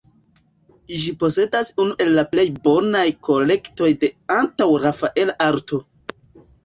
Ĝi 1.01 1.11
posedas 1.23 1.67
unu 1.83 1.97
el 2.05 2.09
la 2.19 2.23
plej 2.33 2.45
bonaj 2.65 3.05
kolektoj 3.29 3.91
de 4.05 4.11
antaŭ-Rafaela 4.39 5.37
arto. 5.51 5.81